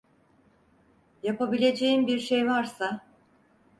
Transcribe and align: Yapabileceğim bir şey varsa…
Yapabileceğim 1.23 2.07
bir 2.07 2.19
şey 2.19 2.47
varsa… 2.47 3.03